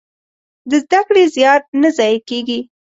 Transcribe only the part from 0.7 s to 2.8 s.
زده کړې زيار نه ضايع کېږي.